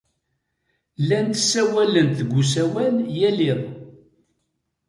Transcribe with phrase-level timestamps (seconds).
[1.01, 3.61] Llant ssawalent deg usawal yal iḍ.